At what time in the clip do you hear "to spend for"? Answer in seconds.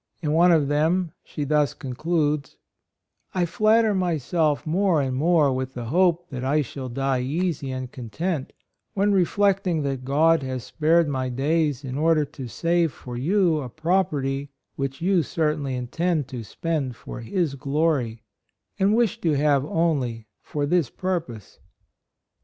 16.29-17.19